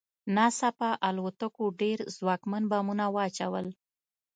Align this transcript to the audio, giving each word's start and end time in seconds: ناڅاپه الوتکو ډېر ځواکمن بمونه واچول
ناڅاپه 0.35 0.89
الوتکو 1.07 1.65
ډېر 1.81 1.97
ځواکمن 2.17 2.63
بمونه 2.71 3.05
واچول 3.15 3.67